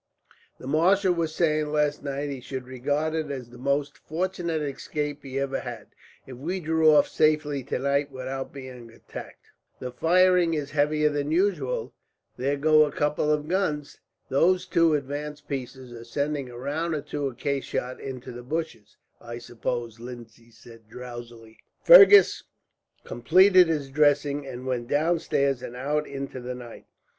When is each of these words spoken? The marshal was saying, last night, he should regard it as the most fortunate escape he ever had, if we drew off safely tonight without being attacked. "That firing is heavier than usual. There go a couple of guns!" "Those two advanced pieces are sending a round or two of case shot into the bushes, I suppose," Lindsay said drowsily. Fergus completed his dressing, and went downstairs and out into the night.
The 0.59 0.65
marshal 0.65 1.13
was 1.13 1.35
saying, 1.35 1.71
last 1.71 2.01
night, 2.01 2.31
he 2.31 2.41
should 2.41 2.65
regard 2.65 3.13
it 3.13 3.29
as 3.29 3.51
the 3.51 3.59
most 3.59 3.99
fortunate 3.99 4.63
escape 4.63 5.21
he 5.21 5.37
ever 5.39 5.59
had, 5.59 5.89
if 6.25 6.37
we 6.37 6.59
drew 6.59 6.89
off 6.91 7.07
safely 7.07 7.61
tonight 7.61 8.09
without 8.11 8.51
being 8.51 8.89
attacked. 8.91 9.51
"That 9.79 9.99
firing 9.99 10.55
is 10.55 10.71
heavier 10.71 11.09
than 11.09 11.29
usual. 11.31 11.93
There 12.35 12.57
go 12.57 12.83
a 12.85 12.91
couple 12.91 13.31
of 13.31 13.47
guns!" 13.47 13.99
"Those 14.27 14.65
two 14.65 14.95
advanced 14.95 15.47
pieces 15.47 15.93
are 15.93 16.03
sending 16.03 16.49
a 16.49 16.57
round 16.57 16.95
or 16.95 17.03
two 17.03 17.27
of 17.27 17.37
case 17.37 17.65
shot 17.65 17.99
into 18.01 18.31
the 18.31 18.41
bushes, 18.41 18.97
I 19.21 19.37
suppose," 19.37 19.99
Lindsay 19.99 20.49
said 20.49 20.89
drowsily. 20.89 21.59
Fergus 21.83 22.41
completed 23.03 23.67
his 23.67 23.91
dressing, 23.91 24.47
and 24.47 24.65
went 24.65 24.87
downstairs 24.87 25.61
and 25.61 25.75
out 25.75 26.07
into 26.07 26.39
the 26.39 26.55
night. 26.55 26.87